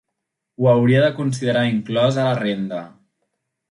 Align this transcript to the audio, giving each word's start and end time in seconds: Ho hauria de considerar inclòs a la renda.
Ho 0.61 0.69
hauria 0.71 1.03
de 1.05 1.13
considerar 1.21 1.63
inclòs 1.75 2.21
a 2.25 2.29
la 2.33 2.37
renda. 2.45 2.85